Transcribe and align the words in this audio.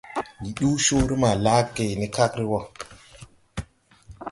Ndi 0.39 0.49
duu 0.59 0.75
coore 0.85 1.15
maa 1.21 1.37
laage 1.45 1.85
ne 1.95 2.07
kagre 2.15 2.43
wɔɔ. 2.51 2.61